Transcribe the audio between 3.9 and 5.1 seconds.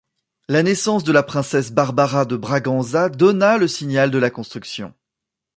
de la construction.